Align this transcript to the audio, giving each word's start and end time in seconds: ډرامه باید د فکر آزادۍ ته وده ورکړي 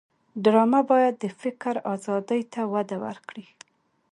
ډرامه 0.43 0.81
باید 0.91 1.13
د 1.19 1.25
فکر 1.41 1.75
آزادۍ 1.93 2.41
ته 2.53 2.61
وده 2.73 2.97
ورکړي 3.05 3.45